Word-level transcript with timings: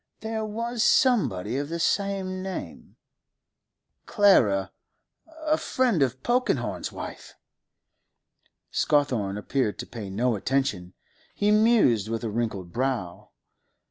There 0.21 0.43
was 0.43 0.81
somebody 0.83 1.57
of 1.57 1.69
the 1.69 1.79
same 1.79 2.41
name—Clara—a 2.41 4.77
friend 5.57 6.01
of 6.01 6.23
Polkenhorne's 6.23 6.91
wife.' 6.91 7.35
Scawthorne 8.71 9.37
appeared 9.37 9.77
to 9.77 9.85
pay 9.85 10.09
no 10.09 10.35
attention; 10.35 10.95
he 11.35 11.51
mused 11.51 12.09
with 12.09 12.23
a 12.23 12.31
wrinkled 12.31 12.73
brow. 12.73 13.29